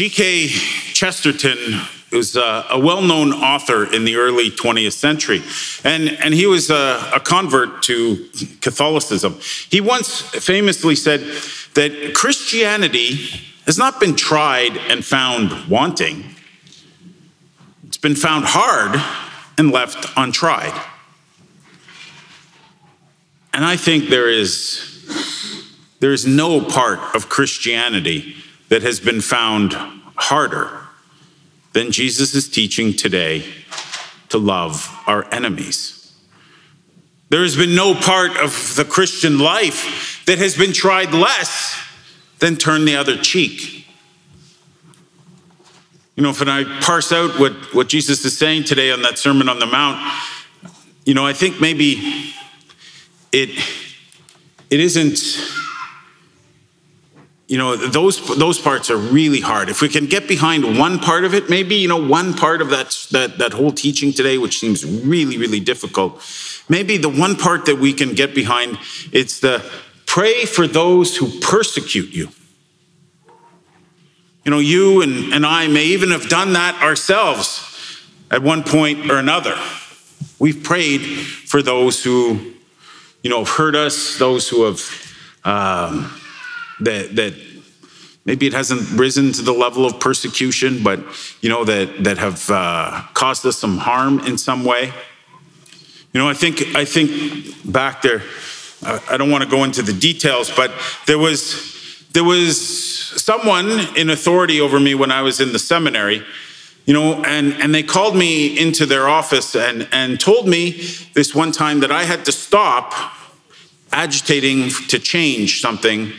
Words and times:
G.K. 0.00 0.48
Chesterton 0.94 1.78
was 2.10 2.34
a, 2.34 2.64
a 2.70 2.78
well-known 2.78 3.34
author 3.34 3.84
in 3.84 4.06
the 4.06 4.16
early 4.16 4.50
20th 4.50 4.92
century, 4.92 5.42
and, 5.84 6.08
and 6.08 6.32
he 6.32 6.46
was 6.46 6.70
a, 6.70 7.10
a 7.14 7.20
convert 7.20 7.82
to 7.82 8.30
Catholicism. 8.62 9.38
He 9.68 9.82
once 9.82 10.22
famously 10.22 10.96
said 10.96 11.20
that 11.74 12.14
Christianity 12.14 13.16
has 13.66 13.76
not 13.76 14.00
been 14.00 14.16
tried 14.16 14.78
and 14.88 15.04
found 15.04 15.68
wanting. 15.68 16.34
It's 17.86 17.98
been 17.98 18.16
found 18.16 18.46
hard 18.46 18.98
and 19.58 19.70
left 19.70 20.10
untried. 20.16 20.80
And 23.52 23.66
I 23.66 23.76
think 23.76 24.08
there 24.08 24.30
is 24.30 24.86
there 26.00 26.14
is 26.14 26.26
no 26.26 26.62
part 26.62 27.14
of 27.14 27.28
Christianity 27.28 28.36
that 28.70 28.82
has 28.82 28.98
been 28.98 29.20
found 29.20 29.74
harder 30.16 30.70
than 31.72 31.92
Jesus 31.92 32.48
teaching 32.48 32.94
today 32.94 33.44
to 34.30 34.38
love 34.38 34.90
our 35.06 35.26
enemies. 35.32 36.16
There 37.28 37.42
has 37.42 37.56
been 37.56 37.74
no 37.74 37.94
part 37.94 38.36
of 38.38 38.74
the 38.76 38.84
Christian 38.84 39.38
life 39.38 40.24
that 40.26 40.38
has 40.38 40.56
been 40.56 40.72
tried 40.72 41.12
less 41.12 41.78
than 42.38 42.56
turn 42.56 42.84
the 42.84 42.96
other 42.96 43.16
cheek. 43.16 43.86
You 46.16 46.22
know, 46.22 46.30
if 46.30 46.42
I 46.42 46.64
parse 46.80 47.12
out 47.12 47.38
what, 47.38 47.52
what 47.74 47.88
Jesus 47.88 48.24
is 48.24 48.36
saying 48.36 48.64
today 48.64 48.90
on 48.90 49.02
that 49.02 49.18
Sermon 49.18 49.48
on 49.48 49.58
the 49.58 49.66
Mount, 49.66 50.00
you 51.04 51.14
know, 51.14 51.26
I 51.26 51.32
think 51.32 51.60
maybe 51.60 52.34
it 53.32 53.50
it 54.70 54.80
isn't 54.80 55.18
you 57.50 57.58
know 57.58 57.74
those 57.74 58.24
those 58.38 58.60
parts 58.60 58.92
are 58.92 58.96
really 58.96 59.40
hard. 59.40 59.68
If 59.68 59.82
we 59.82 59.88
can 59.88 60.06
get 60.06 60.28
behind 60.28 60.78
one 60.78 61.00
part 61.00 61.24
of 61.24 61.34
it 61.34 61.50
maybe 61.50 61.74
you 61.74 61.88
know 61.88 62.00
one 62.00 62.32
part 62.32 62.62
of 62.62 62.70
that 62.70 62.96
that 63.10 63.38
that 63.38 63.52
whole 63.52 63.72
teaching 63.72 64.12
today 64.12 64.38
which 64.38 64.60
seems 64.60 64.86
really 64.86 65.36
really 65.36 65.58
difficult 65.58 66.22
maybe 66.68 66.96
the 66.96 67.08
one 67.08 67.34
part 67.34 67.66
that 67.66 67.76
we 67.76 67.92
can 67.92 68.14
get 68.14 68.36
behind 68.36 68.78
it's 69.10 69.40
the 69.40 69.68
pray 70.06 70.44
for 70.44 70.68
those 70.68 71.16
who 71.16 71.26
persecute 71.40 72.14
you. 72.14 72.28
You 74.44 74.52
know 74.52 74.60
you 74.60 75.02
and, 75.02 75.34
and 75.34 75.44
i 75.44 75.66
may 75.66 75.86
even 75.86 76.12
have 76.12 76.28
done 76.28 76.52
that 76.52 76.80
ourselves 76.80 77.66
at 78.30 78.44
one 78.44 78.62
point 78.62 79.10
or 79.10 79.18
another. 79.18 79.56
We've 80.38 80.62
prayed 80.62 81.00
for 81.00 81.62
those 81.62 82.04
who 82.04 82.54
you 83.24 83.30
know 83.30 83.40
have 83.40 83.56
hurt 83.56 83.74
us 83.74 84.18
those 84.18 84.48
who 84.48 84.66
have 84.66 84.80
um, 85.42 86.19
that 86.80 87.16
that 87.16 87.34
maybe 88.24 88.46
it 88.46 88.52
hasn't 88.52 88.88
risen 88.98 89.32
to 89.32 89.42
the 89.42 89.52
level 89.52 89.86
of 89.86 90.00
persecution, 90.00 90.82
but 90.82 91.00
you 91.40 91.48
know 91.48 91.64
that 91.64 92.04
that 92.04 92.18
have 92.18 92.48
uh, 92.50 93.02
caused 93.14 93.44
us 93.46 93.58
some 93.58 93.78
harm 93.78 94.20
in 94.20 94.38
some 94.38 94.64
way. 94.64 94.92
You 96.12 96.20
know, 96.20 96.28
I 96.28 96.34
think 96.34 96.74
I 96.74 96.84
think 96.84 97.70
back 97.70 98.02
there. 98.02 98.22
I 98.82 99.18
don't 99.18 99.30
want 99.30 99.44
to 99.44 99.50
go 99.50 99.64
into 99.64 99.82
the 99.82 99.92
details, 99.92 100.50
but 100.50 100.72
there 101.06 101.18
was 101.18 101.70
there 102.12 102.24
was 102.24 102.56
someone 103.22 103.68
in 103.96 104.10
authority 104.10 104.60
over 104.60 104.80
me 104.80 104.94
when 104.94 105.10
I 105.10 105.22
was 105.22 105.40
in 105.40 105.52
the 105.52 105.58
seminary. 105.58 106.24
You 106.86 106.94
know, 106.94 107.22
and, 107.24 107.52
and 107.54 107.74
they 107.74 107.82
called 107.82 108.16
me 108.16 108.58
into 108.58 108.86
their 108.86 109.08
office 109.08 109.54
and, 109.54 109.86
and 109.92 110.18
told 110.18 110.48
me 110.48 110.82
this 111.14 111.34
one 111.34 111.52
time 111.52 111.80
that 111.80 111.92
I 111.92 112.04
had 112.04 112.24
to 112.24 112.32
stop 112.32 112.94
agitating 113.92 114.70
to 114.88 114.98
change 114.98 115.60
something 115.60 116.12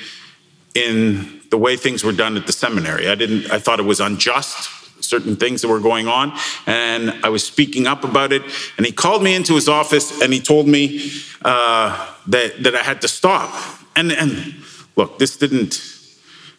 in 0.73 1.41
the 1.49 1.57
way 1.57 1.75
things 1.75 2.03
were 2.03 2.11
done 2.11 2.37
at 2.37 2.47
the 2.47 2.53
seminary. 2.53 3.09
I 3.09 3.15
didn't 3.15 3.51
I 3.51 3.59
thought 3.59 3.79
it 3.79 3.85
was 3.85 3.99
unjust 3.99 4.69
certain 5.03 5.35
things 5.35 5.61
that 5.61 5.67
were 5.67 5.79
going 5.79 6.07
on 6.07 6.31
and 6.67 7.13
I 7.23 7.29
was 7.29 7.43
speaking 7.43 7.87
up 7.87 8.03
about 8.03 8.31
it 8.31 8.43
and 8.77 8.85
he 8.85 8.91
called 8.91 9.23
me 9.23 9.33
into 9.35 9.55
his 9.55 9.67
office 9.67 10.21
and 10.21 10.31
he 10.31 10.39
told 10.39 10.67
me 10.67 11.11
uh, 11.43 12.13
that 12.27 12.63
that 12.63 12.75
I 12.75 12.83
had 12.83 13.01
to 13.01 13.07
stop. 13.07 13.53
And 13.95 14.11
and 14.11 14.55
look, 14.95 15.19
this 15.19 15.37
didn't 15.37 15.81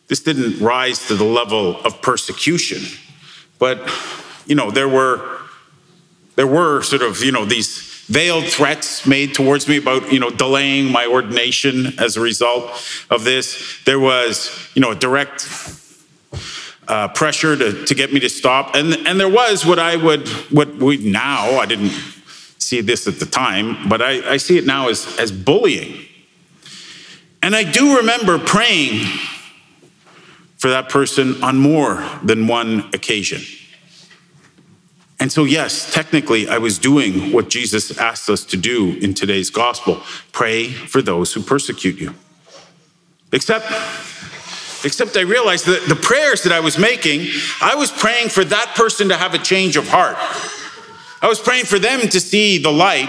this 0.09 0.21
didn't 0.21 0.61
rise 0.61 1.07
to 1.07 1.15
the 1.15 1.25
level 1.25 1.81
of 1.83 2.03
persecution. 2.03 2.83
But 3.59 3.91
you 4.47 4.55
know, 4.55 4.71
there 4.71 4.89
were 4.89 5.39
there 6.37 6.47
were 6.47 6.83
sort 6.83 7.03
of, 7.03 7.23
you 7.23 7.33
know, 7.33 7.45
these 7.45 7.92
veiled 8.07 8.47
threats 8.47 9.07
made 9.07 9.35
towards 9.35 9.69
me 9.69 9.77
about 9.77 10.13
you 10.13 10.19
know 10.19 10.31
delaying 10.31 10.91
my 10.91 11.07
ordination 11.07 11.99
as 11.99 12.17
a 12.17 12.21
result 12.21 12.65
of 13.11 13.25
this. 13.25 13.81
There 13.85 14.01
was 14.01 14.69
you 14.75 14.83
know 14.83 14.95
direct 14.95 15.49
uh, 16.89 17.09
pressure 17.09 17.57
to, 17.57 17.85
to 17.85 17.95
get 17.95 18.13
me 18.13 18.21
to 18.21 18.29
stop. 18.29 18.75
And 18.75 18.95
and 19.07 19.19
there 19.19 19.29
was 19.29 19.65
what 19.65 19.79
i 19.79 19.97
would 19.97 20.29
what 20.51 20.75
we 20.77 20.97
now 20.99 21.59
i 21.59 21.67
didn't 21.67 21.93
see 22.59 22.81
this 22.81 23.07
at 23.07 23.19
the 23.19 23.27
time 23.27 23.89
but 23.89 24.01
i, 24.01 24.33
I 24.33 24.37
see 24.37 24.59
it 24.59 24.67
now 24.67 24.89
as 24.89 25.19
as 25.19 25.33
bullying. 25.33 26.07
And 27.43 27.57
i 27.57 27.65
do 27.65 27.99
remember 27.99 28.39
praying 28.39 29.07
for 30.59 30.69
that 30.69 30.89
person 30.89 31.43
on 31.43 31.57
more 31.57 32.05
than 32.23 32.47
one 32.47 32.91
occasion 32.93 33.43
and 35.23 35.31
so, 35.31 35.45
yes, 35.45 35.95
technically, 35.95 36.49
I 36.49 36.59
was 36.59 36.79
doing 36.81 37.31
what 37.31 37.49
Jesus 37.49 37.97
asked 37.97 38.29
us 38.29 38.45
to 38.47 38.57
do 38.57 38.99
in 38.99 39.15
today's 39.15 39.51
gospel 39.51 40.03
pray 40.33 40.67
for 40.67 41.01
those 41.01 41.33
who 41.33 41.43
persecute 41.43 42.01
you. 42.01 42.13
Except, 43.31 43.67
except 44.85 45.17
I 45.17 45.21
realized 45.21 45.67
that 45.67 45.85
the 45.89 45.95
prayers 45.95 46.43
that 46.43 46.51
I 46.51 46.59
was 46.59 46.77
making, 46.77 47.29
I 47.61 47.77
was 47.77 47.93
praying 47.93 48.31
for 48.31 48.43
that 48.43 48.75
person 48.75 49.11
to 49.11 49.17
have 49.17 49.33
a 49.33 49.39
change 49.39 49.77
of 49.77 49.87
heart. 49.87 50.17
I 51.23 51.29
was 51.29 51.39
praying 51.39 51.67
for 51.67 51.79
them 51.79 52.01
to 52.01 52.19
see 52.19 52.59
the 52.59 52.73
light 52.73 53.09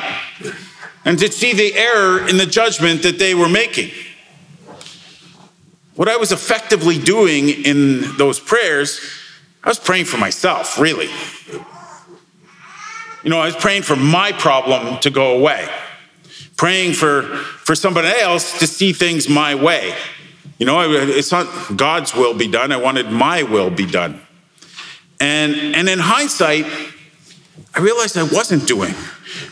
and 1.05 1.17
to 1.17 1.31
see 1.31 1.53
the 1.53 1.73
error 1.73 2.29
in 2.29 2.37
the 2.37 2.45
judgment 2.45 3.01
that 3.01 3.17
they 3.17 3.33
were 3.33 3.49
making. 3.49 3.89
What 5.95 6.07
I 6.07 6.17
was 6.17 6.31
effectively 6.31 6.99
doing 6.99 7.49
in 7.49 8.17
those 8.17 8.39
prayers, 8.39 9.01
I 9.63 9.69
was 9.69 9.79
praying 9.79 10.05
for 10.05 10.19
myself, 10.19 10.79
really. 10.79 11.09
You 13.23 13.29
know, 13.29 13.39
I 13.39 13.45
was 13.45 13.55
praying 13.55 13.83
for 13.83 13.95
my 13.95 14.33
problem 14.33 14.99
to 14.99 15.09
go 15.09 15.37
away, 15.37 15.67
praying 16.57 16.93
for, 16.93 17.23
for 17.23 17.73
somebody 17.73 18.09
else 18.09 18.59
to 18.59 18.67
see 18.67 18.91
things 18.91 19.29
my 19.29 19.55
way. 19.55 19.95
You 20.59 20.65
know, 20.65 20.81
it's 20.91 21.31
not 21.31 21.77
God's 21.77 22.13
will 22.13 22.33
be 22.33 22.47
done. 22.47 22.71
I 22.71 22.77
wanted 22.77 23.09
my 23.09 23.43
will 23.43 23.69
be 23.69 23.85
done. 23.85 24.21
And, 25.21 25.55
and 25.55 25.87
in 25.87 25.99
hindsight, 25.99 26.65
I 27.73 27.79
realized 27.79 28.17
I 28.17 28.23
wasn't 28.23 28.67
doing 28.67 28.93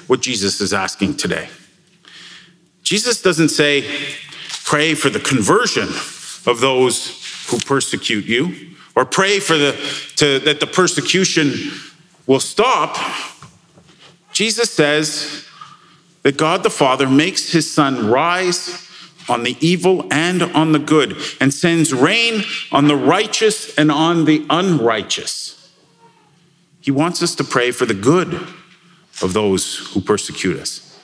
what 0.07 0.21
Jesus 0.21 0.59
is 0.59 0.73
asking 0.73 1.15
today. 1.15 1.49
Jesus 2.83 3.21
doesn't 3.21 3.49
say, 3.49 3.83
pray 4.65 4.95
for 4.95 5.09
the 5.09 5.19
conversion 5.19 5.87
of 6.45 6.59
those 6.59 7.47
who 7.47 7.57
persecute 7.59 8.25
you, 8.25 8.75
or 8.95 9.05
pray 9.05 9.39
for 9.39 9.57
the, 9.57 9.71
to, 10.17 10.39
that 10.39 10.59
the 10.59 10.67
persecution 10.67 11.53
will 12.27 12.41
stop. 12.41 12.97
Jesus 14.31 14.71
says 14.71 15.45
that 16.23 16.37
God 16.37 16.63
the 16.63 16.69
Father 16.69 17.09
makes 17.09 17.51
his 17.51 17.71
sun 17.71 18.09
rise 18.09 18.87
on 19.29 19.43
the 19.43 19.57
evil 19.59 20.05
and 20.11 20.41
on 20.43 20.71
the 20.71 20.79
good 20.79 21.15
and 21.39 21.53
sends 21.53 21.93
rain 21.93 22.43
on 22.71 22.87
the 22.87 22.95
righteous 22.95 23.77
and 23.77 23.91
on 23.91 24.25
the 24.25 24.45
unrighteous. 24.49 25.71
He 26.81 26.91
wants 26.91 27.21
us 27.21 27.35
to 27.35 27.43
pray 27.43 27.71
for 27.71 27.85
the 27.85 27.93
good 27.93 28.33
of 29.21 29.33
those 29.33 29.91
who 29.93 30.01
persecute 30.01 30.59
us. 30.59 30.99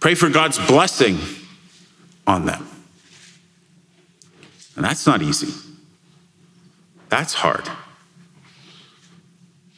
Pray 0.00 0.14
for 0.14 0.28
God's 0.28 0.58
blessing 0.66 1.18
on 2.26 2.46
them. 2.46 2.66
And 4.76 4.84
that's 4.84 5.06
not 5.06 5.22
easy. 5.22 5.52
That's 7.08 7.34
hard. 7.34 7.68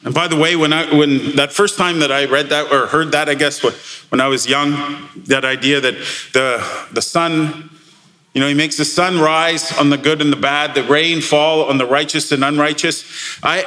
And 0.05 0.13
by 0.13 0.27
the 0.27 0.35
way, 0.35 0.55
when 0.55 0.73
I 0.73 0.93
when 0.93 1.37
that 1.37 1.53
first 1.53 1.77
time 1.77 1.99
that 1.99 2.11
I 2.11 2.25
read 2.25 2.49
that 2.49 2.71
or 2.71 2.87
heard 2.87 3.13
that, 3.13 3.29
I 3.29 3.35
guess 3.35 3.63
when 4.11 4.19
I 4.19 4.27
was 4.27 4.47
young, 4.47 5.07
that 5.27 5.45
idea 5.45 5.79
that 5.79 5.93
the 6.33 6.87
the 6.91 7.01
sun, 7.01 7.69
you 8.33 8.41
know, 8.41 8.47
he 8.47 8.53
makes 8.53 8.77
the 8.77 8.85
sun 8.85 9.19
rise 9.19 9.71
on 9.77 9.89
the 9.89 9.97
good 9.97 10.21
and 10.21 10.31
the 10.31 10.37
bad, 10.37 10.75
the 10.75 10.83
rain 10.83 11.21
fall 11.21 11.69
on 11.69 11.77
the 11.77 11.85
righteous 11.85 12.33
and 12.33 12.43
unrighteous. 12.43 13.39
I 13.43 13.65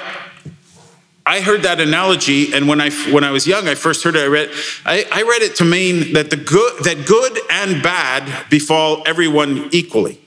I 1.24 1.40
heard 1.40 1.62
that 1.62 1.80
analogy, 1.80 2.52
and 2.52 2.68
when 2.68 2.82
I 2.82 2.90
when 3.10 3.24
I 3.24 3.30
was 3.30 3.46
young, 3.46 3.66
I 3.66 3.74
first 3.74 4.04
heard 4.04 4.14
it. 4.14 4.24
I 4.24 4.26
read 4.26 4.50
I, 4.84 5.06
I 5.10 5.22
read 5.22 5.40
it 5.40 5.56
to 5.56 5.64
mean 5.64 6.12
that 6.12 6.28
the 6.28 6.36
good 6.36 6.84
that 6.84 7.06
good 7.06 7.38
and 7.50 7.82
bad 7.82 8.50
befall 8.50 9.02
everyone 9.06 9.70
equally. 9.72 10.20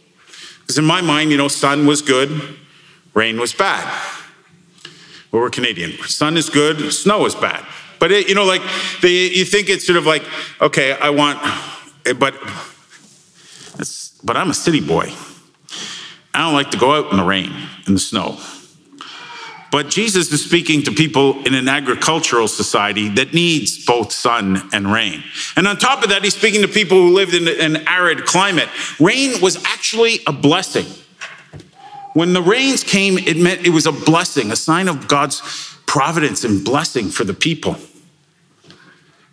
Because 0.62 0.80
in 0.80 0.86
my 0.86 1.02
mind, 1.02 1.30
you 1.30 1.38
know, 1.38 1.48
sun 1.48 1.86
was 1.86 2.02
good, 2.02 2.58
rain 3.14 3.40
was 3.40 3.54
bad. 3.54 4.16
Well, 5.32 5.44
we're 5.44 5.50
Canadian. 5.50 5.92
Sun 6.04 6.38
is 6.38 6.50
good, 6.50 6.92
snow 6.92 7.26
is 7.26 7.36
bad. 7.36 7.66
But 8.00 8.12
it, 8.12 8.30
you 8.30 8.36
know, 8.36 8.46
like 8.46 8.62
the, 9.02 9.10
you 9.10 9.46
think 9.46 9.70
it's 9.70 9.86
sort 9.86 9.98
of 9.98 10.06
like, 10.06 10.24
okay, 10.62 10.94
I 10.94 11.10
want, 11.10 11.40
but 12.18 12.36
but 14.24 14.36
I'm 14.36 14.50
a 14.50 14.54
city 14.54 14.82
boy. 14.82 15.12
I 16.34 16.40
don't 16.40 16.54
like 16.54 16.72
to 16.72 16.78
go 16.78 16.94
out 16.94 17.12
in 17.12 17.18
the 17.18 17.24
rain, 17.24 17.52
in 17.88 17.94
the 17.94 18.00
snow. 18.00 18.38
But 19.72 19.90
Jesus 19.90 20.32
is 20.32 20.44
speaking 20.44 20.82
to 20.84 20.92
people 20.92 21.46
in 21.46 21.54
an 21.54 21.68
agricultural 21.68 22.48
society 22.48 23.10
that 23.10 23.34
needs 23.34 23.86
both 23.86 24.12
sun 24.12 24.68
and 24.74 24.92
rain. 24.92 25.24
And 25.56 25.68
on 25.68 25.78
top 25.78 26.04
of 26.04 26.10
that, 26.10 26.24
he's 26.24 26.36
speaking 26.36 26.62
to 26.64 26.68
people 26.68 26.98
who 26.98 27.14
lived 27.14 27.36
in 27.36 27.48
an 27.48 27.88
arid 27.88 28.26
climate. 28.26 28.68
Rain 29.00 29.40
was 29.42 29.64
actually 29.66 30.22
a 30.26 30.34
blessing. 30.34 30.88
When 32.20 32.34
the 32.34 32.42
rains 32.42 32.84
came, 32.84 33.18
it 33.18 33.38
meant 33.38 33.66
it 33.66 33.70
was 33.70 33.86
a 33.86 33.94
blessing, 33.94 34.52
a 34.52 34.56
sign 34.58 34.90
of 34.90 35.08
God's 35.08 35.40
providence 35.86 36.44
and 36.44 36.66
blessing 36.66 37.12
for 37.12 37.24
the 37.24 37.34
people. 37.34 37.78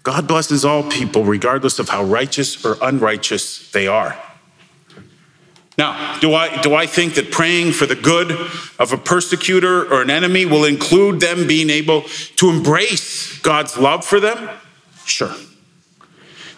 God 0.05 0.29
blesses 0.29 0.65
all 0.65 0.85
people, 0.85 1.25
regardless 1.25 1.81
of 1.81 1.89
how 1.89 2.05
righteous 2.05 2.65
or 2.65 2.77
unrighteous 2.81 3.73
they 3.73 3.89
are. 3.89 4.17
Now, 5.77 6.17
do 6.21 6.33
I, 6.33 6.63
do 6.63 6.77
I 6.77 6.87
think 6.87 7.15
that 7.15 7.33
praying 7.33 7.73
for 7.73 7.87
the 7.87 7.97
good 7.97 8.31
of 8.79 8.93
a 8.93 8.97
persecutor 8.97 9.93
or 9.93 10.01
an 10.01 10.09
enemy 10.11 10.47
will 10.47 10.65
include 10.65 11.19
them 11.19 11.49
being 11.49 11.71
able 11.71 12.03
to 12.37 12.51
embrace 12.51 13.37
God's 13.41 13.77
love 13.77 14.05
for 14.05 14.21
them? 14.21 14.49
Sure. 15.05 15.35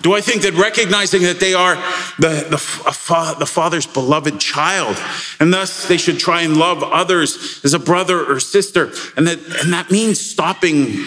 Do 0.01 0.15
I 0.15 0.21
think 0.21 0.43
that 0.43 0.55
recognizing 0.55 1.23
that 1.23 1.41
they 1.41 1.55
are 1.55 1.75
the, 2.19 2.47
the, 2.49 3.37
the 3.39 3.47
Father's 3.47 3.87
beloved 3.87 4.39
child, 4.39 4.97
and 5.41 5.53
thus 5.53 5.89
they 5.89 5.97
should 5.97 6.21
try 6.21 6.43
and 6.43 6.57
love 6.57 6.85
others 6.85 7.61
as 7.65 7.75
a 7.75 7.81
brother 7.81 8.25
or 8.25 8.39
sister, 8.39 8.93
and 9.17 9.27
that, 9.27 9.39
and 9.61 9.73
that 9.73 9.91
means 9.91 10.21
stopping 10.21 11.05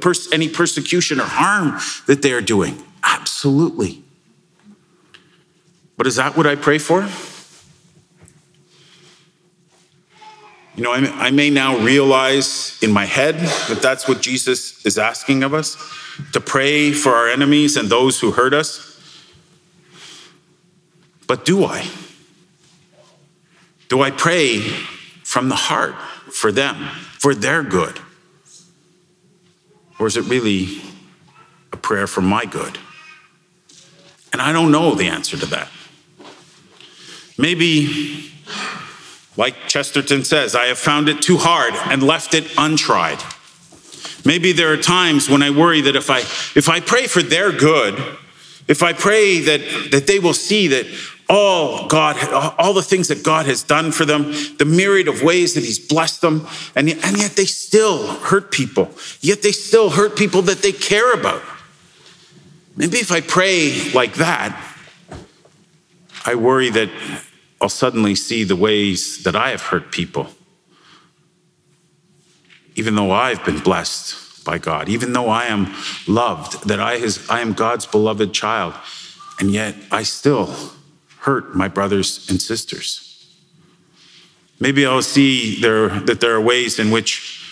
pers- 0.00 0.30
any 0.32 0.50
persecution 0.50 1.18
or 1.18 1.24
harm 1.24 1.80
that 2.06 2.20
they 2.20 2.32
are 2.32 2.42
doing? 2.42 2.82
Absolutely. 3.02 4.02
But 5.96 6.06
is 6.06 6.16
that 6.16 6.36
what 6.36 6.46
I 6.46 6.56
pray 6.56 6.76
for? 6.76 7.08
You 10.76 10.82
know, 10.82 10.92
I 10.92 11.30
may 11.30 11.48
now 11.48 11.78
realize 11.78 12.78
in 12.82 12.92
my 12.92 13.06
head 13.06 13.36
that 13.36 13.78
that's 13.80 14.06
what 14.06 14.20
Jesus 14.20 14.84
is 14.84 14.98
asking 14.98 15.42
of 15.42 15.54
us 15.54 15.74
to 16.32 16.40
pray 16.40 16.92
for 16.92 17.14
our 17.14 17.28
enemies 17.28 17.76
and 17.76 17.88
those 17.88 18.20
who 18.20 18.32
hurt 18.32 18.54
us. 18.54 18.92
But 21.26 21.44
do 21.44 21.64
I? 21.64 21.86
Do 23.88 24.02
I 24.02 24.10
pray 24.10 24.60
from 25.24 25.48
the 25.48 25.56
heart 25.56 25.94
for 26.32 26.52
them, 26.52 26.76
for 27.18 27.34
their 27.34 27.62
good? 27.62 27.98
Or 29.98 30.06
is 30.06 30.16
it 30.16 30.22
really 30.22 30.82
a 31.72 31.76
prayer 31.76 32.06
for 32.06 32.20
my 32.20 32.44
good? 32.44 32.78
And 34.32 34.42
I 34.42 34.52
don't 34.52 34.70
know 34.70 34.94
the 34.94 35.08
answer 35.08 35.36
to 35.36 35.46
that. 35.46 35.68
Maybe 37.38 38.30
like 39.36 39.68
Chesterton 39.68 40.24
says, 40.24 40.54
I 40.54 40.66
have 40.66 40.78
found 40.78 41.08
it 41.08 41.20
too 41.22 41.36
hard 41.36 41.74
and 41.74 42.02
left 42.02 42.34
it 42.34 42.50
untried. 42.56 43.22
Maybe 44.26 44.50
there 44.52 44.72
are 44.72 44.76
times 44.76 45.30
when 45.30 45.40
I 45.40 45.50
worry 45.50 45.80
that 45.82 45.94
if 45.94 46.10
I 46.10 46.18
if 46.18 46.68
I 46.68 46.80
pray 46.80 47.06
for 47.06 47.22
their 47.22 47.52
good, 47.52 47.94
if 48.66 48.82
I 48.82 48.92
pray 48.92 49.38
that 49.40 49.90
that 49.92 50.06
they 50.08 50.18
will 50.18 50.34
see 50.34 50.66
that 50.68 50.86
all 51.28 51.86
God, 51.86 52.16
all 52.58 52.72
the 52.72 52.82
things 52.82 53.08
that 53.08 53.24
God 53.24 53.46
has 53.46 53.62
done 53.62 53.92
for 53.92 54.04
them, 54.04 54.32
the 54.58 54.64
myriad 54.64 55.08
of 55.08 55.22
ways 55.22 55.54
that 55.54 55.64
He's 55.64 55.78
blessed 55.78 56.20
them, 56.20 56.46
and, 56.74 56.88
and 56.88 57.18
yet 57.18 57.32
they 57.32 57.44
still 57.44 58.06
hurt 58.06 58.50
people. 58.50 58.90
Yet 59.20 59.42
they 59.42 59.52
still 59.52 59.90
hurt 59.90 60.16
people 60.16 60.42
that 60.42 60.58
they 60.58 60.72
care 60.72 61.12
about. 61.12 61.42
Maybe 62.76 62.98
if 62.98 63.10
I 63.10 63.20
pray 63.20 63.90
like 63.92 64.14
that, 64.14 64.60
I 66.24 66.34
worry 66.34 66.70
that 66.70 66.90
I'll 67.60 67.68
suddenly 67.68 68.14
see 68.14 68.44
the 68.44 68.56
ways 68.56 69.22
that 69.22 69.34
I 69.34 69.50
have 69.50 69.62
hurt 69.62 69.90
people. 69.90 70.28
Even 72.76 72.94
though 72.94 73.10
I've 73.10 73.44
been 73.44 73.58
blessed 73.58 74.44
by 74.44 74.58
God, 74.58 74.88
even 74.88 75.12
though 75.12 75.28
I 75.28 75.46
am 75.46 75.74
loved, 76.06 76.68
that 76.68 76.80
I, 76.80 76.98
his, 76.98 77.28
I 77.28 77.40
am 77.40 77.52
God's 77.52 77.84
beloved 77.84 78.32
child, 78.32 78.74
and 79.40 79.50
yet 79.50 79.74
I 79.90 80.04
still 80.04 80.54
hurt 81.20 81.56
my 81.56 81.68
brothers 81.68 82.30
and 82.30 82.40
sisters. 82.40 83.02
Maybe 84.60 84.86
I'll 84.86 85.02
see 85.02 85.60
there, 85.60 85.88
that 85.88 86.20
there 86.20 86.34
are 86.34 86.40
ways 86.40 86.78
in 86.78 86.90
which 86.90 87.42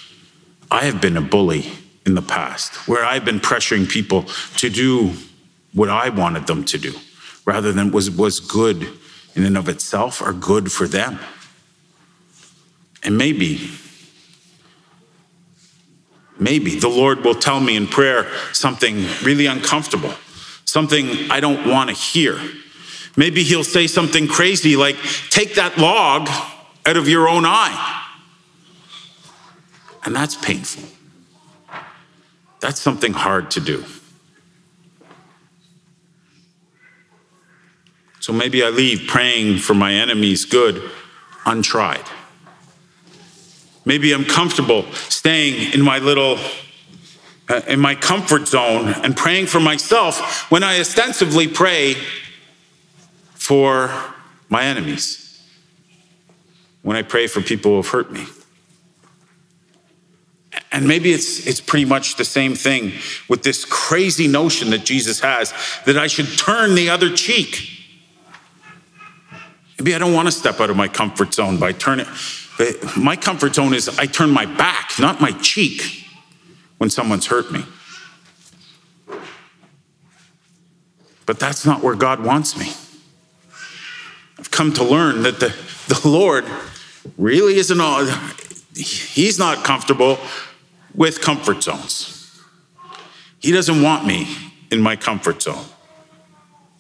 I 0.71 0.85
have 0.85 1.01
been 1.01 1.17
a 1.17 1.21
bully 1.21 1.73
in 2.07 2.15
the 2.15 2.23
past, 2.23 2.89
where 2.89 3.05
I've 3.05 3.25
been 3.25 3.41
pressuring 3.41 3.89
people 3.89 4.25
to 4.59 4.71
do 4.71 5.13
what 5.73 5.91
I 5.91 6.09
wanted 6.09 6.47
them 6.47 6.65
to 6.67 6.79
do 6.79 6.95
rather 7.45 7.73
than 7.73 7.91
was, 7.91 8.11
was 8.11 8.41
good 8.41 8.89
in 9.35 9.45
and 9.45 9.57
of 9.57 9.69
itself 9.69 10.23
or 10.23 10.33
good 10.33 10.71
for 10.71 10.87
them. 10.87 11.19
And 13.03 13.19
maybe, 13.19 13.71
maybe 16.39 16.79
the 16.79 16.89
Lord 16.89 17.25
will 17.25 17.35
tell 17.35 17.61
me 17.61 17.77
in 17.77 17.87
prayer 17.87 18.27
something 18.53 19.07
really 19.23 19.47
uncomfortable, 19.47 20.15
something 20.65 21.31
I 21.31 21.41
don't 21.41 21.69
want 21.69 21.91
to 21.91 21.97
hear. 21.97 22.41
Maybe 23.17 23.43
He'll 23.43 23.65
say 23.65 23.87
something 23.87 24.27
crazy 24.27 24.77
like, 24.77 24.97
take 25.31 25.55
that 25.55 25.79
log 25.79 26.29
out 26.87 26.97
of 26.97 27.09
your 27.09 27.29
own 27.29 27.45
eye. 27.47 28.03
And 30.05 30.15
that's 30.15 30.35
painful. 30.35 30.85
That's 32.61 32.81
something 32.81 33.13
hard 33.13 33.51
to 33.53 33.61
do. 33.61 33.85
So 38.21 38.33
maybe 38.33 38.65
I 38.65 38.71
leave 38.71 39.07
praying 39.07 39.59
for 39.59 39.75
my 39.75 39.93
enemy's 39.93 40.47
good 40.47 40.83
untried. 41.45 42.07
Maybe 43.85 44.13
I'm 44.13 44.25
comfortable 44.25 44.91
staying 44.93 45.73
in 45.73 45.83
my 45.83 45.99
little 45.99 46.39
uh, 47.49 47.61
in 47.69 47.79
my 47.79 47.95
comfort 47.95 48.49
zone 48.49 48.89
and 48.89 49.17
praying 49.17 49.47
for 49.47 49.61
myself 49.61 50.51
when 50.51 50.63
I 50.63 50.81
ostensibly 50.81 51.47
pray 51.47 51.95
for 53.35 53.91
my 54.49 54.65
enemies. 54.65 55.21
When 56.83 56.97
I 56.97 57.03
pray 57.03 57.27
for 57.27 57.43
people 57.43 57.73
who 57.73 57.77
have 57.77 57.89
hurt 57.89 58.11
me. 58.11 58.25
And 60.73 60.89
maybe 60.89 61.13
it's, 61.13 61.47
it's 61.47 61.61
pretty 61.61 61.85
much 61.85 62.17
the 62.17 62.25
same 62.25 62.55
thing 62.55 62.93
with 63.29 63.43
this 63.43 63.65
crazy 63.65 64.27
notion 64.27 64.71
that 64.71 64.85
Jesus 64.85 65.21
has 65.21 65.53
that 65.85 65.99
I 65.99 66.07
should 66.07 66.39
turn 66.39 66.75
the 66.75 66.91
other 66.91 67.11
cheek. 67.11 67.84
Maybe 69.85 69.97
I 69.97 69.99
don't 69.99 70.15
want 70.15 70.29
to 70.29 70.33
step 70.33 70.61
out 70.61 70.71
of 70.71 70.77
my 70.79 70.89
comfort 70.89 71.35
zone 71.35 71.59
by 71.59 71.73
turning. 71.73 72.07
My 72.97 73.17
comfort 73.17 73.55
zone 73.55 73.75
is 73.75 73.87
I 73.99 74.07
turn 74.07 74.31
my 74.31 74.47
back, 74.47 74.93
not 74.99 75.21
my 75.21 75.33
cheek, 75.33 76.07
when 76.79 76.89
someone's 76.89 77.27
hurt 77.27 77.53
me. 77.53 77.67
But 81.27 81.39
that's 81.39 81.67
not 81.67 81.83
where 81.83 81.95
God 81.95 82.25
wants 82.25 82.57
me. 82.57 82.73
I've 84.39 84.51
come 84.51 84.73
to 84.73 84.83
learn 84.83 85.21
that 85.25 85.39
the, 85.39 85.55
the 85.89 86.09
Lord 86.09 86.47
really 87.19 87.57
isn't 87.57 87.79
all, 87.79 88.07
He's 88.75 89.39
not 89.39 89.65
comfortable 89.65 90.19
with 90.95 91.21
comfort 91.21 91.63
zones. 91.63 92.41
He 93.39 93.53
doesn't 93.53 93.83
want 93.83 94.07
me 94.07 94.35
in 94.71 94.81
my 94.81 94.97
comfort 94.97 95.43
zone. 95.43 95.67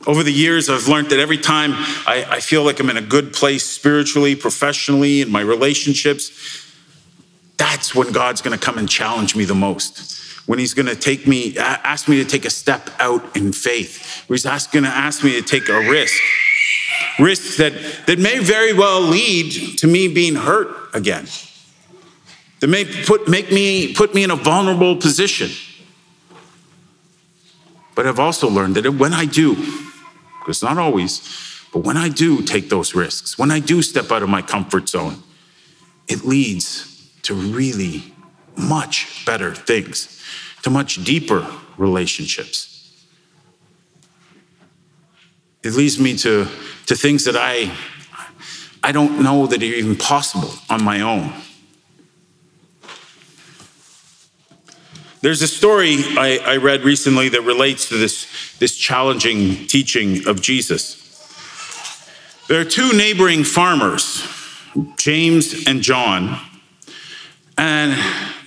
Over 0.07 0.23
the 0.23 0.33
years, 0.33 0.69
I've 0.69 0.87
learned 0.87 1.09
that 1.11 1.19
every 1.19 1.39
time 1.39 1.73
I, 2.07 2.27
I 2.29 2.41
feel 2.41 2.63
like 2.63 2.79
I'm 2.79 2.91
in 2.91 2.99
a 2.99 3.03
good 3.03 3.33
place 3.33 3.65
spiritually, 3.65 4.35
professionally, 4.35 5.23
in 5.23 5.31
my 5.31 5.41
relationships, 5.41 6.31
that's 7.57 7.95
when 7.95 8.13
God's 8.13 8.43
going 8.43 8.59
to 8.59 8.63
come 8.63 8.77
and 8.77 8.89
challenge 8.89 9.35
me 9.35 9.45
the 9.45 9.55
most. 9.55 10.21
When 10.47 10.59
He's 10.59 10.75
going 10.75 10.87
to 10.87 10.97
take 10.97 11.27
me, 11.27 11.57
ask 11.57 12.07
me 12.07 12.23
to 12.23 12.29
take 12.29 12.45
a 12.45 12.51
step 12.51 12.91
out 12.99 13.35
in 13.35 13.53
faith. 13.53 14.25
Where 14.27 14.35
He's 14.35 14.67
going 14.67 14.85
to 14.85 14.91
ask 14.91 15.25
me 15.25 15.41
to 15.41 15.43
take 15.43 15.71
a 15.71 15.79
risk, 15.79 16.21
risk 17.19 17.57
that 17.57 17.73
that 18.07 18.19
may 18.19 18.41
very 18.41 18.75
well 18.75 19.01
lead 19.01 19.79
to 19.79 19.87
me 19.87 20.09
being 20.09 20.35
hurt 20.35 20.69
again. 20.93 21.27
That 22.61 22.67
may 22.67 22.85
put 22.85 23.27
make 23.27 23.51
me 23.51 23.95
put 23.95 24.15
me 24.15 24.23
in 24.23 24.31
a 24.31 24.37
vulnerable 24.37 24.97
position. 24.97 25.51
But 27.95 28.07
I've 28.07 28.19
also 28.19 28.51
learned 28.51 28.75
that 28.75 28.91
when 28.91 29.15
I 29.15 29.25
do, 29.25 29.55
because 30.45 30.63
not 30.63 30.77
always, 30.77 31.23
but 31.73 31.85
when 31.85 31.97
I 31.97 32.11
do 32.11 32.43
take 32.43 32.69
those 32.69 32.95
risks, 32.95 33.39
when 33.39 33.51
I 33.51 33.61
do 33.61 33.81
step 33.81 34.13
out 34.13 34.23
of 34.23 34.29
my 34.29 34.43
comfort 34.43 34.91
zone, 34.91 35.23
it 36.07 36.23
leads 36.23 37.11
to 37.23 37.35
really 37.35 38.13
much 38.55 39.25
better 39.25 39.55
things, 39.55 40.23
to 40.63 40.71
much 40.71 41.03
deeper 41.03 41.47
relationships. 41.79 43.05
It 45.63 45.73
leads 45.73 45.99
me 45.99 46.15
to, 46.19 46.47
to 46.87 46.95
things 46.95 47.25
that 47.25 47.37
I, 47.39 47.75
I 48.83 48.93
don't 48.93 49.23
know 49.23 49.47
that 49.47 49.63
are 49.63 49.65
even 49.65 49.97
possible 49.97 50.53
on 50.69 50.85
my 50.85 51.01
own. 51.01 51.33
There's 55.25 55.41
a 55.41 55.49
story 55.49 55.95
I, 56.19 56.39
I, 56.45 56.57
read 56.59 56.83
recently 56.83 57.31
that 57.31 57.41
relates 57.41 57.89
to 57.89 57.97
this, 57.97 58.27
this 58.59 58.77
challenging 58.77 59.67
teaching 59.67 60.29
of 60.29 60.43
Jesus. 60.43 61.01
There 62.47 62.61
are 62.61 62.65
two 62.67 62.93
neighboring 62.93 63.43
farmers, 63.43 64.23
James 64.99 65.67
and 65.67 65.81
John, 65.81 66.39
And, 67.57 67.99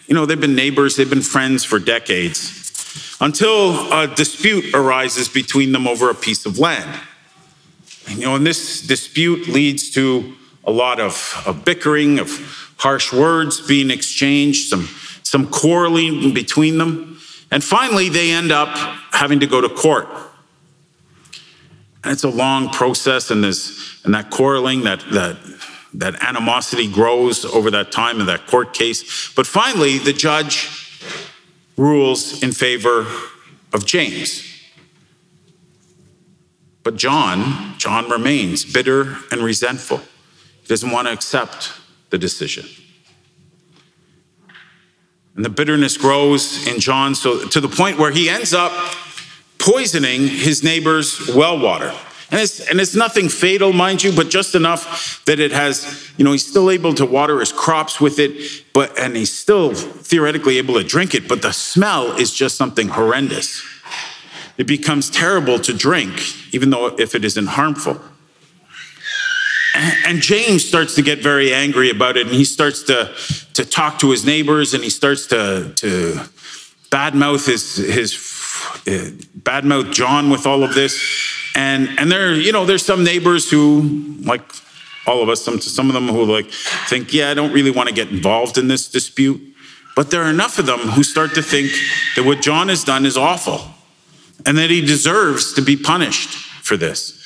you 0.05 0.13
know, 0.13 0.27
they've 0.27 0.39
been 0.39 0.53
neighbors, 0.53 0.98
they've 0.98 1.10
been 1.10 1.24
friends 1.24 1.63
for 1.63 1.79
decades 1.79 3.17
until 3.19 3.91
a 3.91 4.05
dispute 4.05 4.75
arises 4.75 5.27
between 5.27 5.72
them 5.72 5.88
over 5.88 6.12
a 6.12 6.15
piece 6.15 6.46
of 6.46 6.60
land. 6.60 7.01
And, 8.07 8.19
you 8.19 8.25
know, 8.25 8.36
and 8.36 8.46
this 8.46 8.86
dispute 8.86 9.48
leads 9.48 9.89
to 9.96 10.36
a 10.63 10.72
lot 10.72 11.00
of, 11.00 11.41
of 11.48 11.65
bickering, 11.65 12.19
of 12.19 12.29
harsh 12.77 13.12
words 13.12 13.65
being 13.65 13.89
exchanged, 13.89 14.69
some, 14.69 14.88
some 15.29 15.48
quarreling 15.48 16.34
between 16.34 16.77
them. 16.77 17.19
And 17.51 17.63
finally, 17.63 18.10
they 18.10 18.31
end 18.31 18.51
up 18.51 18.69
having 19.12 19.39
to 19.39 19.48
go 19.48 19.62
to 19.62 19.69
court. 19.69 20.07
And 22.03 22.13
it's 22.13 22.24
a 22.24 22.29
long 22.29 22.69
process, 22.69 23.31
and, 23.31 23.43
there's, 23.43 24.01
and 24.03 24.13
that 24.13 24.29
quarreling, 24.29 24.84
that, 24.84 25.00
that 25.12 25.38
that 25.98 26.22
animosity 26.24 26.91
grows 26.91 27.43
over 27.43 27.72
that 27.72 27.91
time 27.91 28.19
in 28.19 28.27
that 28.27 28.46
court 28.48 28.74
case. 28.74 29.31
But 29.34 29.48
finally, 29.48 29.98
the 29.98 30.13
judge 30.13 31.00
rules 31.75 32.43
in 32.43 32.51
favor 32.51 33.07
of 33.74 33.86
James. 33.86 34.43
But 36.84 36.96
John, 36.96 37.77
John 37.77 38.10
remains 38.10 38.63
bitter 38.63 39.17
and 39.31 39.41
resentful. 39.41 39.98
He 39.98 40.67
doesn't 40.67 40.91
want 40.91 41.07
to 41.07 41.13
accept 41.13 41.74
the 42.12 42.17
decision. 42.17 42.65
And 45.38 45.46
the 45.46 45.50
bitterness 45.50 45.96
grows 45.98 46.67
in 46.67 46.79
John 46.79 47.15
so 47.15 47.48
to 47.48 47.62
the 47.62 47.70
point 47.70 47.98
where 48.00 48.12
he 48.12 48.27
ends 48.27 48.53
up 48.53 48.74
poisoning 49.60 50.27
his 50.27 50.63
neighbor's 50.63 51.29
well 51.34 51.60
water. 51.60 51.94
And 52.29 52.41
it's, 52.41 52.60
and 52.70 52.82
it's 52.82 52.96
nothing 52.96 53.29
fatal, 53.29 53.72
mind 53.72 54.03
you, 54.03 54.12
but 54.12 54.29
just 54.29 54.53
enough 54.53 55.24
that 55.25 55.39
it 55.39 55.51
has, 55.51 56.12
you 56.17 56.25
know, 56.25 56.34
he's 56.34 56.46
still 56.46 56.70
able 56.70 56.94
to 56.96 57.06
water 57.06 57.39
his 57.39 57.53
crops 57.53 58.01
with 58.01 58.20
it, 58.20 58.63
but, 58.74 59.00
and 59.00 59.15
he's 59.15 59.32
still 59.32 59.74
theoretically 59.74 60.58
able 60.58 60.74
to 60.74 60.84
drink 60.84 61.15
it, 61.15 61.25
but 61.25 61.41
the 61.41 61.53
smell 61.53 62.12
is 62.17 62.34
just 62.34 62.58
something 62.58 62.89
horrendous. 62.89 63.63
It 64.58 64.67
becomes 64.67 65.10
terrible 65.10 65.58
to 65.60 65.74
drink, 65.74 66.20
even 66.53 66.70
though 66.70 66.88
if 66.98 67.15
it 67.15 67.24
isn't 67.24 67.48
harmful. 67.48 68.01
And 70.06 70.20
James 70.20 70.67
starts 70.67 70.96
to 70.96 71.01
get 71.01 71.20
very 71.20 71.53
angry 71.53 71.89
about 71.89 72.17
it, 72.17 72.27
and 72.27 72.36
he 72.36 72.44
starts 72.44 72.84
to, 72.84 73.15
to 73.58 73.66
talk 73.66 74.00
to 74.00 74.10
his 74.10 74.26
neighbors, 74.26 74.74
and 74.74 74.84
he 74.84 74.90
starts 74.90 75.28
to, 75.28 75.74
to 75.76 76.20
badmouth 76.90 77.46
his, 77.46 77.76
his 77.76 78.14
badmouth 79.38 79.94
John 79.94 80.30
with 80.30 80.48
all 80.48 80.64
of 80.64 80.74
this. 80.74 81.00
And 81.56 81.90
and 82.00 82.12
there, 82.12 82.34
you 82.36 82.52
know, 82.52 82.66
there's 82.66 82.86
some 82.86 83.04
neighbors 83.04 83.50
who, 83.50 84.16
like 84.22 84.42
all 85.06 85.22
of 85.22 85.30
us, 85.30 85.44
some 85.44 85.60
some 85.60 85.90
of 85.90 85.94
them 85.94 86.08
who 86.08 86.24
like 86.26 86.50
think, 86.88 87.14
yeah, 87.14 87.32
I 87.32 87.34
don't 87.34 87.52
really 87.52 87.72
want 87.72 87.90
to 87.90 87.96
get 87.96 88.10
involved 88.10 88.58
in 88.58 88.68
this 88.68 88.88
dispute. 88.90 89.42
But 89.96 90.12
there 90.12 90.22
are 90.22 90.30
enough 90.30 90.60
of 90.60 90.68
them 90.68 90.80
who 90.80 91.04
start 91.04 91.34
to 91.34 91.42
think 91.42 91.72
that 92.16 92.24
what 92.24 92.42
John 92.42 92.68
has 92.70 92.84
done 92.84 93.06
is 93.06 93.18
awful 93.18 93.62
and 94.46 94.58
that 94.58 94.70
he 94.70 94.82
deserves 94.82 95.54
to 95.54 95.62
be 95.62 95.76
punished 95.76 96.30
for 96.64 96.78
this. 96.78 97.18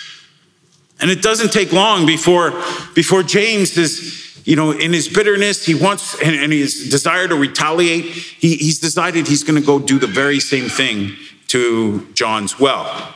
And 1.02 1.10
it 1.10 1.22
doesn't 1.22 1.52
take 1.52 1.74
long 1.74 2.06
before, 2.06 2.52
before 2.94 3.24
James 3.24 3.76
is, 3.78 4.31
you 4.44 4.56
know, 4.56 4.72
in 4.72 4.94
his 4.94 5.08
bitterness, 5.08 5.66
he 5.66 5.76
wants 5.76 6.20
and, 6.22 6.36
and 6.36 6.52
his 6.52 6.90
desire 6.90 7.28
to 7.28 7.36
retaliate, 7.36 8.06
he, 8.06 8.56
he's 8.56 8.80
decided 8.80 9.28
he's 9.28 9.44
going 9.44 9.60
to 9.60 9.66
go 9.66 9.80
do 9.80 10.00
the 10.00 10.08
very 10.08 10.40
same 10.40 10.70
thing 10.70 11.16
to 11.48 12.08
John's 12.14 12.60
well. 12.60 13.14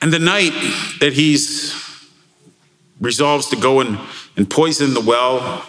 And 0.00 0.12
the 0.12 0.18
night 0.18 0.52
that 1.00 1.12
he's 1.12 1.80
resolves 3.00 3.48
to 3.50 3.56
go 3.56 3.80
and, 3.80 3.98
and 4.36 4.48
poison 4.48 4.94
the 4.94 5.00
well, 5.00 5.64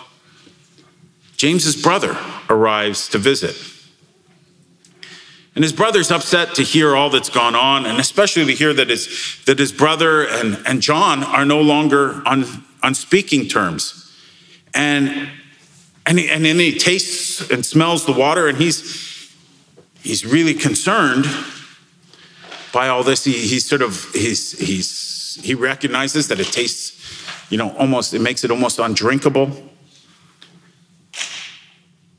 James's 1.37 1.75
brother 1.75 2.17
arrives 2.49 3.07
to 3.09 3.17
visit. 3.17 3.55
And 5.55 5.63
his 5.63 5.73
brother's 5.73 6.09
upset 6.09 6.55
to 6.55 6.63
hear 6.63 6.95
all 6.95 7.11
that's 7.11 7.29
gone 7.29 7.53
on, 7.53 7.85
and 7.85 7.99
especially 7.99 8.45
to 8.45 8.53
hear 8.53 8.73
that 8.73 8.89
his, 8.89 9.39
that 9.45 9.59
his 9.59 9.71
brother 9.71 10.27
and, 10.27 10.57
and 10.65 10.81
John 10.81 11.23
are 11.23 11.45
no 11.45 11.61
longer 11.61 12.23
on, 12.25 12.45
on 12.83 12.93
speaking 12.93 13.47
terms. 13.47 14.11
And, 14.73 15.29
and, 16.05 16.19
and 16.19 16.45
then 16.45 16.59
he 16.59 16.77
tastes 16.77 17.49
and 17.49 17.65
smells 17.65 18.05
the 18.05 18.11
water, 18.11 18.47
and 18.47 18.57
he's, 18.57 19.33
he's 20.01 20.25
really 20.25 20.53
concerned 20.53 21.25
by 22.73 22.89
all 22.89 23.03
this. 23.03 23.23
He, 23.23 23.31
he's 23.33 23.65
sort 23.65 23.81
of, 23.81 24.11
he's, 24.11 24.57
he's, 24.59 25.39
he 25.41 25.55
recognizes 25.55 26.27
that 26.27 26.39
it 26.39 26.47
tastes, 26.47 26.99
you 27.49 27.57
know, 27.57 27.75
almost, 27.77 28.13
it 28.13 28.19
makes 28.19 28.43
it 28.43 28.51
almost 28.51 28.79
undrinkable. 28.79 29.51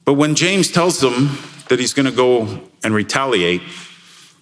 But 0.04 0.14
when 0.14 0.34
James 0.34 0.70
tells 0.70 1.02
him 1.02 1.38
that 1.68 1.78
he's 1.78 1.94
going 1.94 2.06
to 2.06 2.12
go 2.12 2.60
and 2.82 2.94
retaliate, 2.94 3.62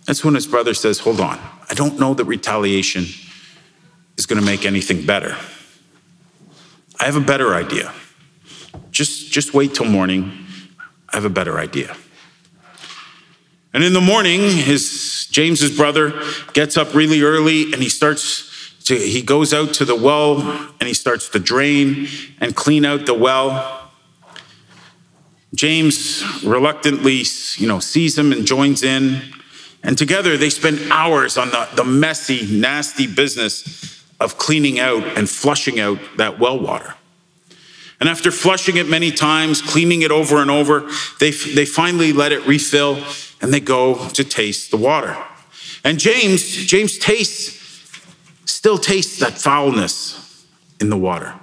that's 0.07 0.25
when 0.25 0.35
his 0.35 0.47
brother 0.47 0.75
says, 0.75 0.99
Hold 1.01 1.21
on, 1.21 1.39
I 1.71 1.75
don't 1.75 1.99
know 1.99 2.15
that 2.15 2.25
retaliation 2.25 3.07
is 4.19 4.27
going 4.27 4.41
to 4.41 4.45
make 4.45 4.67
anything 4.67 5.07
better. 5.07 5.37
I 7.03 7.07
have 7.07 7.17
a 7.17 7.21
better 7.21 7.53
idea. 7.53 7.93
Just, 8.93 9.33
just 9.33 9.53
wait 9.53 9.75
till 9.75 9.87
morning. 9.87 10.47
I 11.09 11.17
have 11.17 11.25
a 11.25 11.31
better 11.31 11.59
idea. 11.59 11.97
And 13.75 13.83
in 13.83 13.93
the 13.93 14.01
morning, 14.01 14.41
his 14.43 15.27
James's 15.29 15.77
brother 15.77 16.13
gets 16.53 16.77
up 16.77 16.95
really 16.95 17.23
early 17.23 17.73
and 17.73 17.83
he 17.83 17.89
starts 17.89 18.49
to 18.85 18.97
he 18.97 19.21
goes 19.21 19.53
out 19.53 19.75
to 19.75 19.85
the 19.85 19.97
well 19.97 20.43
and 20.79 20.87
he 20.87 20.95
starts 20.95 21.29
to 21.31 21.41
drain 21.41 22.07
and 22.41 22.55
clean 22.55 22.85
out 22.85 23.05
the 23.07 23.15
well. 23.15 23.91
James 25.57 26.23
reluctantly, 26.45 27.25
you 27.57 27.67
know, 27.67 27.81
sees 27.81 28.17
him 28.17 28.31
and 28.31 28.47
joins 28.47 28.85
in. 28.85 29.23
And 29.83 29.99
together 29.99 30.37
they 30.37 30.51
spend 30.51 30.79
hours 30.93 31.37
on 31.37 31.51
the, 31.51 31.69
the 31.75 31.85
messy, 31.85 32.47
nasty 32.61 33.09
business 33.09 34.02
of 34.23 34.39
cleaning 34.39 34.79
out 34.79 35.05
and 35.17 35.29
flushing 35.29 35.81
out 35.81 35.99
that 36.17 36.39
well 36.39 36.59
water. 36.59 36.95
And 38.01 38.09
after 38.09 38.31
flushing 38.31 38.77
it 38.77 38.89
many 38.89 39.13
times, 39.13 39.63
cleaning 39.63 40.03
it 40.03 40.11
over 40.11 40.39
and 40.39 40.51
over, 40.51 40.91
they, 41.21 41.31
they 41.31 41.65
finally 41.65 42.13
let 42.13 42.33
it 42.33 42.45
refill 42.47 43.03
and 43.41 43.53
they 43.55 43.61
go 43.61 44.09
to 44.09 44.25
taste 44.25 44.71
the 44.71 44.77
water. 44.77 45.17
And 45.85 45.99
James, 45.99 46.43
James 46.43 46.99
tastes, 46.99 47.61
still 48.45 48.79
tastes 48.79 49.21
that 49.21 49.39
foulness 49.39 50.47
in 50.81 50.91
the 50.91 50.97
water. 50.97 51.35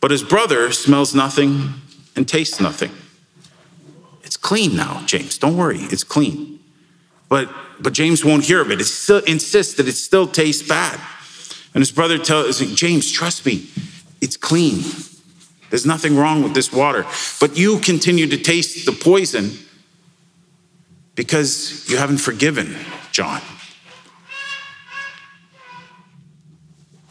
But 0.00 0.10
his 0.10 0.22
brother 0.22 0.72
smells 0.72 1.14
nothing 1.14 1.74
and 2.16 2.26
tastes 2.26 2.60
nothing. 2.60 2.92
It's 4.22 4.36
clean 4.36 4.76
now, 4.76 5.02
James. 5.06 5.36
Don't 5.38 5.56
worry, 5.56 5.80
it's 5.80 6.04
clean. 6.04 6.60
But 7.28 7.50
but 7.80 7.92
James 7.92 8.24
won't 8.24 8.44
hear 8.44 8.60
of 8.60 8.70
it. 8.70 8.80
It 8.80 8.84
still 8.84 9.22
insists 9.24 9.74
that 9.74 9.88
it 9.88 9.92
still 9.92 10.26
tastes 10.26 10.66
bad. 10.66 11.00
And 11.74 11.80
his 11.80 11.92
brother 11.92 12.18
tells 12.18 12.60
him, 12.60 12.74
James, 12.74 13.10
trust 13.12 13.44
me, 13.46 13.68
it's 14.20 14.36
clean. 14.36 14.82
There's 15.70 15.86
nothing 15.86 16.16
wrong 16.16 16.42
with 16.42 16.54
this 16.54 16.72
water. 16.72 17.06
But 17.40 17.56
you 17.56 17.78
continue 17.80 18.26
to 18.26 18.38
taste 18.38 18.86
the 18.86 18.92
poison 18.92 19.50
because 21.14 21.88
you 21.90 21.96
haven't 21.96 22.18
forgiven 22.18 22.74
John. 23.12 23.42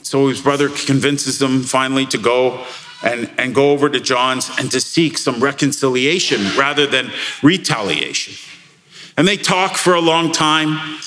So 0.01 0.29
his 0.29 0.41
brother 0.41 0.69
convinces 0.69 1.37
them 1.37 1.63
finally 1.63 2.05
to 2.07 2.17
go 2.17 2.65
and, 3.03 3.29
and 3.37 3.53
go 3.53 3.71
over 3.71 3.89
to 3.89 3.99
John's 3.99 4.49
and 4.57 4.71
to 4.71 4.79
seek 4.79 5.17
some 5.17 5.43
reconciliation 5.43 6.57
rather 6.57 6.87
than 6.87 7.11
retaliation. 7.43 8.33
And 9.17 9.27
they 9.27 9.37
talk 9.37 9.75
for 9.75 9.93
a 9.93 10.01
long 10.01 10.31
time. 10.31 10.97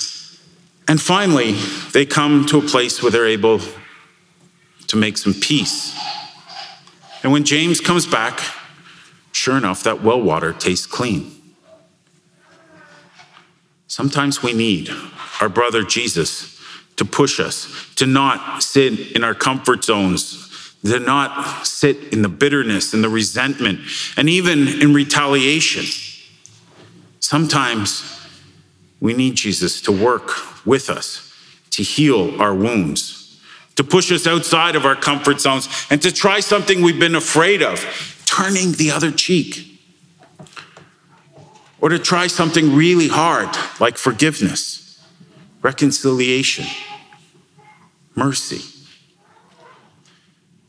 And 0.90 1.00
finally, 1.00 1.52
they 1.92 2.04
come 2.04 2.46
to 2.46 2.58
a 2.58 2.62
place 2.62 3.00
where 3.00 3.12
they're 3.12 3.28
able 3.28 3.60
to 4.88 4.96
make 4.96 5.18
some 5.18 5.32
peace. 5.32 5.96
And 7.22 7.30
when 7.30 7.44
James 7.44 7.80
comes 7.80 8.06
back, 8.06 8.40
sure 9.30 9.56
enough, 9.56 9.84
that 9.84 10.02
well 10.02 10.20
water 10.20 10.52
tastes 10.52 10.86
clean. 10.86 11.30
Sometimes 13.86 14.42
we 14.42 14.52
need 14.52 14.90
our 15.40 15.48
brother 15.48 15.84
Jesus 15.84 16.60
to 16.96 17.04
push 17.04 17.38
us, 17.38 17.72
to 17.94 18.04
not 18.04 18.60
sit 18.60 19.12
in 19.12 19.22
our 19.22 19.34
comfort 19.34 19.84
zones, 19.84 20.74
to 20.82 20.98
not 20.98 21.68
sit 21.68 22.12
in 22.12 22.22
the 22.22 22.28
bitterness 22.28 22.92
and 22.94 23.04
the 23.04 23.08
resentment, 23.08 23.78
and 24.16 24.28
even 24.28 24.66
in 24.66 24.92
retaliation. 24.92 25.84
Sometimes 27.20 28.19
we 29.00 29.14
need 29.14 29.34
Jesus 29.34 29.80
to 29.82 29.92
work 29.92 30.66
with 30.66 30.90
us, 30.90 31.32
to 31.70 31.82
heal 31.82 32.40
our 32.40 32.54
wounds, 32.54 33.40
to 33.76 33.84
push 33.84 34.12
us 34.12 34.26
outside 34.26 34.76
of 34.76 34.84
our 34.84 34.96
comfort 34.96 35.40
zones, 35.40 35.68
and 35.90 36.02
to 36.02 36.12
try 36.12 36.40
something 36.40 36.82
we've 36.82 37.00
been 37.00 37.14
afraid 37.14 37.62
of, 37.62 37.80
turning 38.26 38.72
the 38.72 38.90
other 38.90 39.10
cheek 39.10 39.70
or 41.80 41.88
to 41.88 41.98
try 41.98 42.26
something 42.26 42.74
really 42.74 43.08
hard 43.08 43.48
like 43.80 43.96
forgiveness, 43.96 45.02
reconciliation, 45.62 46.66
mercy. 48.14 48.60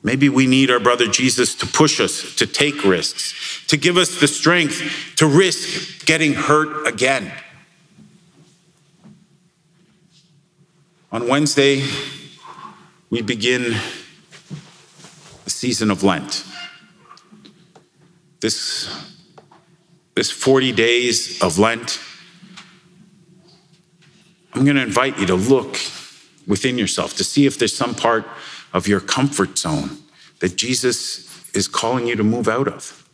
Maybe 0.04 0.30
we 0.30 0.48
need 0.48 0.72
our 0.72 0.80
brother 0.80 1.08
Jesus 1.08 1.54
to 1.56 1.68
push 1.68 2.00
us 2.00 2.36
to 2.38 2.48
take 2.48 2.84
risks, 2.84 3.66
to 3.68 3.78
give 3.78 3.98
us 3.98 4.20
the 4.20 4.28
strength 4.28 5.16
to 5.18 5.28
risk 5.28 6.06
getting 6.06 6.34
hurt 6.34 6.88
again. 6.88 7.32
On 11.14 11.28
Wednesday, 11.28 11.84
we 13.10 13.22
begin 13.22 13.76
the 15.44 15.50
season 15.50 15.92
of 15.92 16.04
Lent. 16.04 16.46
This, 18.40 18.90
this 20.16 20.32
40 20.32 20.72
days 20.72 21.44
of 21.44 21.60
Lent, 21.60 22.00
I'm 24.54 24.64
going 24.64 24.78
to 24.78 24.84
invite 24.84 25.20
you 25.20 25.26
to 25.26 25.36
look 25.36 25.78
within 26.48 26.78
yourself 26.78 27.18
to 27.18 27.26
see 27.26 27.46
if 27.46 27.60
there's 27.60 27.76
some 27.76 27.94
part 27.94 28.26
of 28.72 28.88
your 28.88 29.02
comfort 29.02 29.58
zone 29.58 29.98
that 30.40 30.56
Jesus 30.56 31.46
is 31.54 31.68
calling 31.68 32.08
you 32.08 32.16
to 32.16 32.24
move 32.24 32.48
out 32.48 32.70
of. 32.70 33.06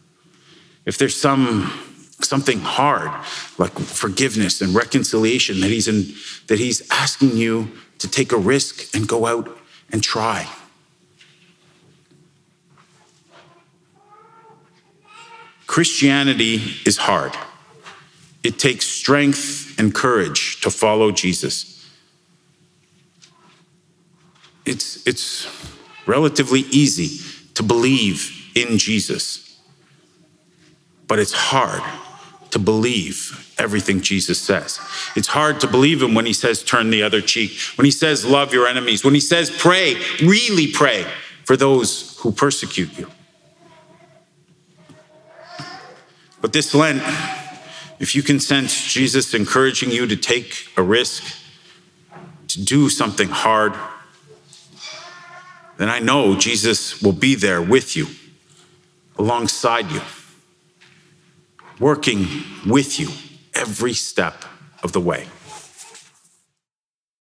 If 0.85 0.99
there's 0.99 1.19
some 1.19 1.73
something 2.19 2.59
hard 2.59 3.11
like 3.59 3.71
forgiveness 3.73 4.59
and 4.61 4.73
reconciliation 4.73 5.59
that 5.61 5.69
he's 5.69 5.87
in 5.87 6.15
that 6.47 6.57
he's 6.57 6.87
asking 6.89 7.37
you 7.37 7.71
to 7.99 8.07
take 8.07 8.31
a 8.31 8.37
risk 8.37 8.95
and 8.95 9.07
go 9.07 9.25
out 9.25 9.57
and 9.91 10.03
try. 10.03 10.47
Christianity 15.65 16.61
is 16.85 16.97
hard. 16.97 17.33
It 18.43 18.57
takes 18.57 18.85
strength 18.85 19.79
and 19.79 19.93
courage 19.93 20.61
to 20.61 20.69
follow 20.69 21.11
Jesus. 21.11 21.89
It's, 24.65 25.05
it's 25.05 25.47
relatively 26.05 26.61
easy 26.71 27.23
to 27.55 27.63
believe 27.63 28.51
in 28.55 28.77
Jesus, 28.77 29.59
but 31.07 31.19
it's 31.19 31.33
hard 31.33 31.83
to 32.51 32.59
believe 32.59 33.53
everything 33.57 34.01
Jesus 34.01 34.39
says. 34.39 34.79
It's 35.15 35.27
hard 35.27 35.59
to 35.61 35.67
believe 35.67 36.01
him 36.01 36.13
when 36.13 36.25
he 36.25 36.33
says, 36.33 36.63
turn 36.63 36.89
the 36.89 37.03
other 37.03 37.21
cheek, 37.21 37.57
when 37.75 37.85
he 37.85 37.91
says, 37.91 38.25
love 38.25 38.53
your 38.53 38.67
enemies, 38.67 39.03
when 39.03 39.13
he 39.13 39.19
says, 39.19 39.49
pray, 39.49 39.95
really 40.21 40.71
pray 40.71 41.05
for 41.45 41.57
those 41.57 42.17
who 42.19 42.31
persecute 42.31 42.97
you. 42.97 43.09
But 46.39 46.53
this 46.53 46.73
Lent, 46.73 47.01
if 47.99 48.15
you 48.15 48.21
can 48.21 48.39
sense 48.39 48.93
Jesus 48.93 49.33
encouraging 49.33 49.91
you 49.91 50.05
to 50.07 50.15
take 50.15 50.67
a 50.77 50.83
risk, 50.83 51.23
to 52.47 52.63
do 52.63 52.89
something 52.89 53.29
hard, 53.29 53.73
then 55.77 55.89
I 55.89 55.99
know 55.99 56.35
Jesus 56.35 57.01
will 57.01 57.13
be 57.13 57.35
there 57.35 57.61
with 57.61 57.95
you, 57.95 58.07
alongside 59.17 59.91
you 59.91 60.01
working 61.79 62.27
with 62.65 62.99
you 62.99 63.09
every 63.53 63.93
step 63.93 64.45
of 64.83 64.91
the 64.91 65.01
way. 65.01 65.27